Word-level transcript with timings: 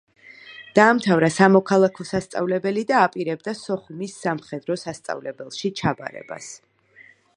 დაამთავრა 0.77 1.27
სამოქალაქო 1.33 2.05
სასწავლებელი 2.11 2.85
და 2.93 3.03
აპირებდა 3.09 3.55
სოხუმის 3.59 4.17
სამხედრო 4.25 4.79
სასწავლებელში 4.85 5.73
ჩაბარებას. 5.83 6.49